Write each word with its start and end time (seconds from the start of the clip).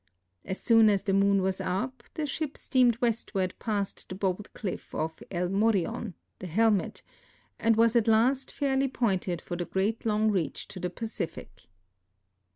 As 0.43 0.59
soon 0.59 0.89
as 0.89 1.03
the 1.03 1.13
moon 1.13 1.43
was 1.43 1.59
U]), 1.59 1.91
the 2.15 2.23
shif) 2.23 2.57
steamed 2.57 2.99
westward 3.01 3.53
past 3.59 4.09
the 4.09 4.15
bold 4.15 4.51
cliff 4.53 4.95
of 4.95 5.21
El 5.29 5.49
Morion 5.49 6.15
(the 6.39 6.47
Helmet), 6.47 7.03
and 7.59 7.75
was 7.75 7.95
at 7.95 8.07
last 8.07 8.51
fairly 8.51 8.87
pointed 8.87 9.43
for 9.43 9.55
the 9.55 9.65
great 9.65 10.03
long 10.03 10.31
reach 10.31 10.67
to 10.69 10.79
the 10.79 10.89
Pacific. 10.89 11.67